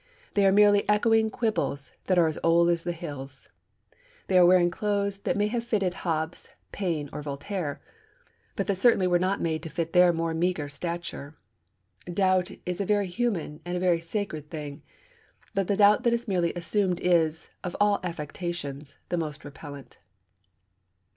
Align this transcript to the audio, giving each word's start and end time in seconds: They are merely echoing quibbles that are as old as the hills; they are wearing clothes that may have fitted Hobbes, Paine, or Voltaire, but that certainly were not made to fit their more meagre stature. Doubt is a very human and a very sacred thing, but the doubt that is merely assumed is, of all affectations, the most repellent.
They 0.33 0.47
are 0.47 0.51
merely 0.51 0.89
echoing 0.89 1.29
quibbles 1.29 1.91
that 2.07 2.17
are 2.17 2.25
as 2.25 2.39
old 2.43 2.71
as 2.71 2.83
the 2.83 2.91
hills; 2.91 3.51
they 4.25 4.37
are 4.39 4.45
wearing 4.47 4.71
clothes 4.71 5.19
that 5.19 5.37
may 5.37 5.45
have 5.49 5.63
fitted 5.63 5.93
Hobbes, 5.93 6.49
Paine, 6.71 7.07
or 7.13 7.21
Voltaire, 7.21 7.79
but 8.55 8.65
that 8.65 8.79
certainly 8.79 9.05
were 9.05 9.19
not 9.19 9.41
made 9.41 9.61
to 9.61 9.69
fit 9.69 9.93
their 9.93 10.11
more 10.11 10.33
meagre 10.33 10.69
stature. 10.69 11.35
Doubt 12.11 12.49
is 12.65 12.81
a 12.81 12.83
very 12.83 13.05
human 13.05 13.59
and 13.63 13.77
a 13.77 13.79
very 13.79 13.99
sacred 13.99 14.49
thing, 14.49 14.81
but 15.53 15.67
the 15.67 15.77
doubt 15.77 16.01
that 16.01 16.13
is 16.13 16.27
merely 16.27 16.51
assumed 16.55 16.99
is, 16.99 17.51
of 17.63 17.75
all 17.79 17.99
affectations, 18.03 18.97
the 19.09 19.17
most 19.17 19.45
repellent. 19.45 19.99